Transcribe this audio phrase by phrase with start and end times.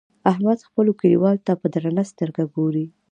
[0.31, 2.85] احمد خپلو کليوالو ته په درنه سترګه ګوري.